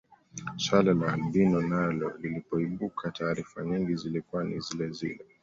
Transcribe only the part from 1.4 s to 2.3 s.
nalo